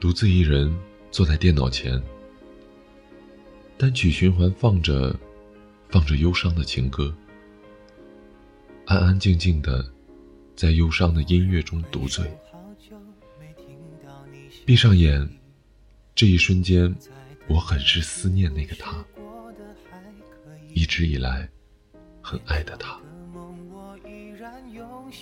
[0.00, 0.72] 独自一人
[1.10, 2.00] 坐在电脑前，
[3.76, 5.12] 单曲循环放着，
[5.88, 7.12] 放着忧伤的情歌，
[8.86, 9.84] 安安静静的，
[10.54, 12.24] 在忧伤的音乐中独醉。
[14.64, 15.28] 闭上眼，
[16.14, 16.94] 这一瞬间，
[17.48, 19.04] 我很是思念那个他，
[20.74, 21.48] 一直以来
[22.22, 23.00] 很爱的他，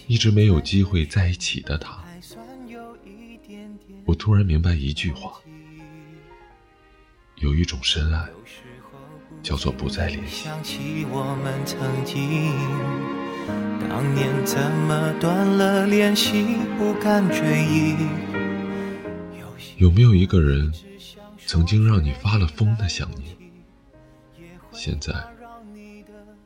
[0.06, 2.04] 一直没有机会在一起的他。
[4.04, 5.32] 我突然明白一句话：
[7.36, 8.28] 有一种深爱，
[9.42, 10.48] 叫做不再联系。
[13.88, 17.96] 当年怎么断了联系，不敢追忆。
[19.76, 20.72] 有没有一个人，
[21.46, 23.36] 曾经让你发了疯的想念，
[24.72, 25.12] 现在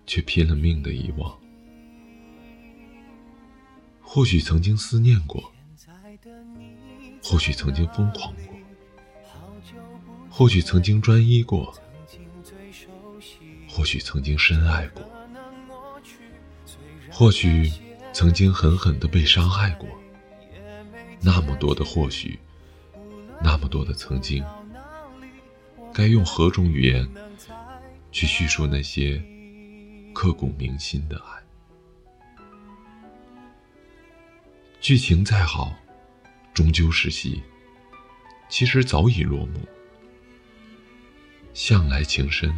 [0.06, 1.38] 却拼了命的遗忘？
[4.00, 5.52] 或许曾经思念过。
[7.30, 8.56] 或许曾经疯狂过，
[10.28, 11.72] 或许曾经专一过，
[13.68, 15.08] 或许曾经深爱过，
[17.08, 17.70] 或许
[18.12, 19.88] 曾经狠狠的被伤害过。
[21.20, 22.36] 那么多的或许，
[23.40, 24.44] 那么多的曾经，
[25.94, 27.08] 该用何种语言
[28.10, 29.22] 去叙述那些
[30.12, 32.42] 刻骨铭心的爱？
[34.80, 35.79] 剧情再好。
[36.60, 37.42] 终究是戏，
[38.50, 39.66] 其实早已落幕。
[41.54, 42.52] 向来情深，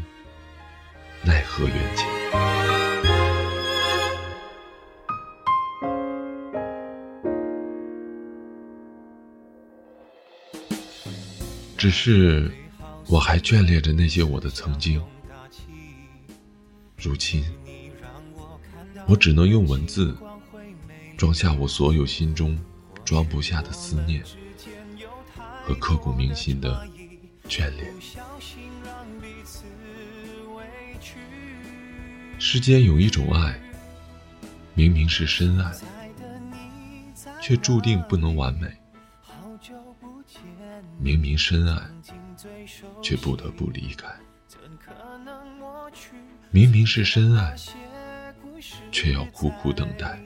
[1.22, 2.08] 奈何缘浅。
[11.78, 12.50] 只是，
[13.06, 15.00] 我还眷恋着那些我的曾经。
[16.97, 17.45] 如今，
[19.06, 20.12] 我只能用文字
[21.17, 22.58] 装下我所有心中。
[23.05, 24.23] 装不下的思念
[25.64, 26.86] 和刻骨铭心的
[27.48, 27.92] 眷恋。
[32.39, 33.61] 世间有一种爱，
[34.74, 35.73] 明明是深爱，
[37.41, 38.68] 却注定不能完美；
[40.98, 41.80] 明明深爱，
[43.02, 44.08] 却不得不离开；
[46.51, 47.55] 明明是深爱，
[48.91, 50.20] 却要苦苦等待。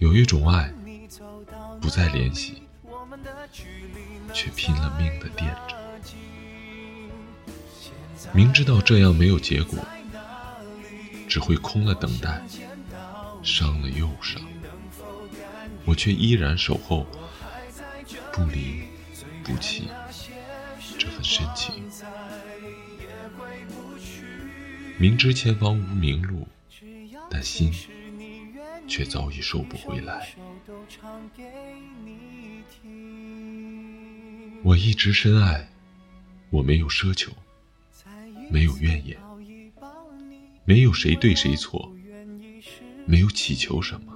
[0.00, 0.72] 有一种爱，
[1.78, 2.62] 不再联系，
[4.32, 5.76] 却拼了命的惦着。
[8.32, 9.78] 明知道这样没有结果，
[11.28, 12.42] 只会空了等待，
[13.42, 14.40] 伤了又伤，
[15.84, 17.06] 我却依然守候，
[18.32, 18.84] 不离
[19.44, 19.88] 不弃
[20.98, 21.74] 这份深情。
[24.96, 26.48] 明知前方无明路，
[27.30, 27.70] 但心。
[28.90, 30.34] 却早已收不回来。
[34.64, 35.68] 我一直深爱，
[36.50, 37.30] 我没有奢求，
[38.50, 39.16] 没有怨言，
[40.64, 41.90] 没有谁对谁错，
[43.06, 44.12] 没有祈求什么。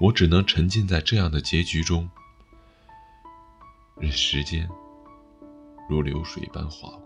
[0.00, 2.08] 我只能沉浸在这样的结局中，
[4.00, 4.66] 任时间
[5.88, 7.05] 如流水般划过。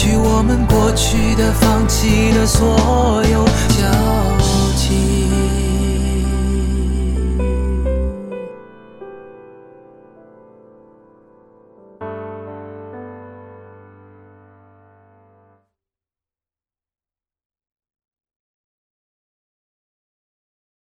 [0.00, 4.39] 去我们过去的、放弃的所有骄傲。